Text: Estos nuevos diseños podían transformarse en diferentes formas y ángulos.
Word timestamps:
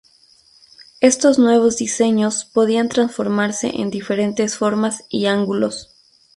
Estos 0.99 1.37
nuevos 1.37 1.77
diseños 1.77 2.43
podían 2.43 2.89
transformarse 2.89 3.69
en 3.79 3.91
diferentes 3.91 4.57
formas 4.57 5.03
y 5.09 5.27
ángulos. 5.27 5.93